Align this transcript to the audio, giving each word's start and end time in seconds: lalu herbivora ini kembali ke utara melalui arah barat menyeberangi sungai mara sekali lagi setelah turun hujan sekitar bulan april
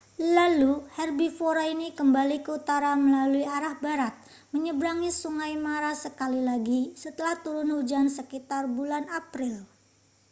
lalu 0.35 0.73
herbivora 0.97 1.63
ini 1.73 1.87
kembali 1.99 2.37
ke 2.45 2.49
utara 2.59 2.91
melalui 3.05 3.45
arah 3.57 3.75
barat 3.83 4.15
menyeberangi 4.53 5.09
sungai 5.21 5.53
mara 5.67 5.91
sekali 6.03 6.41
lagi 6.49 6.81
setelah 7.03 7.35
turun 7.45 7.69
hujan 7.75 8.05
sekitar 8.17 8.63
bulan 8.77 9.03
april 9.21 9.55